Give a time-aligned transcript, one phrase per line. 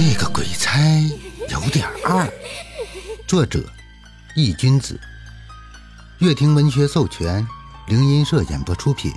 [0.00, 0.78] 这个鬼差
[1.48, 2.32] 有点二。
[3.26, 3.58] 作者：
[4.36, 4.96] 易君子。
[6.18, 7.44] 乐亭文学授权，
[7.88, 9.12] 灵音社演播出品。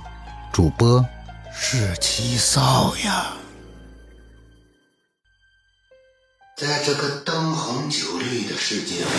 [0.52, 1.06] 主播：
[1.54, 3.32] 是七少呀。
[6.56, 9.10] 在这个灯红酒绿的世界里，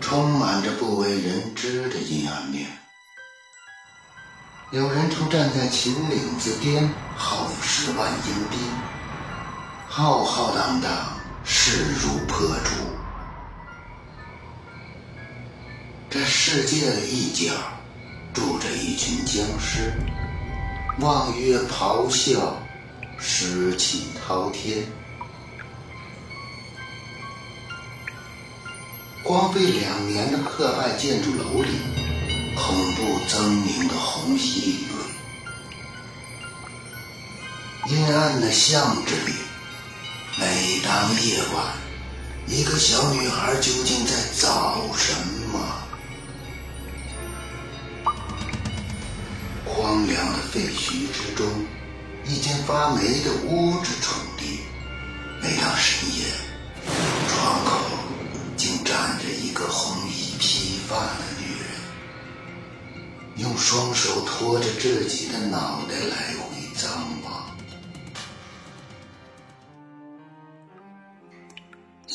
[0.00, 2.66] 充满着不为人知的阴暗面。
[4.70, 8.58] 有人曾站在秦岭之巅，耗十万英兵。
[9.90, 10.90] 浩浩荡荡，
[11.44, 12.70] 势如破竹。
[16.10, 17.54] 这世界的一角，
[18.34, 19.94] 住着一群僵尸，
[21.00, 22.54] 望月咆哮，
[23.18, 24.84] 尸气滔天。
[29.24, 31.70] 荒废两年的破败建筑楼里，
[32.54, 34.76] 恐怖狰狞的红蜥蜴
[37.88, 39.32] 瑞，阴暗的巷子里，
[40.68, 41.64] 每当夜晚，
[42.46, 45.14] 一个小女孩究竟在找什
[45.50, 45.58] 么？
[49.64, 51.46] 荒凉的废墟之中，
[52.26, 54.58] 一间发霉的屋子矗立。
[55.40, 56.26] 每当深夜，
[57.30, 57.80] 窗口
[58.58, 61.70] 竟站着一个红衣披发的女人，
[63.36, 66.92] 用双手托着自己的脑袋来回张
[67.24, 67.27] 望。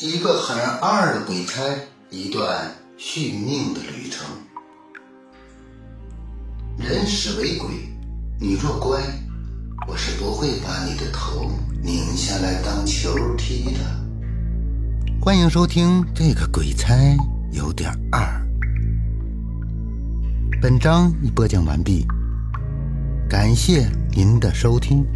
[0.00, 1.62] 一个很二的鬼差，
[2.10, 4.26] 一段续命的旅程。
[6.76, 7.68] 人死为鬼，
[8.40, 9.00] 你若乖，
[9.86, 11.48] 我是不会把你的头
[11.80, 13.80] 拧下来当球踢的。
[15.20, 16.92] 欢迎收听这个鬼差
[17.52, 18.44] 有点二。
[20.60, 22.04] 本章已播讲完毕，
[23.28, 25.06] 感谢您的收听。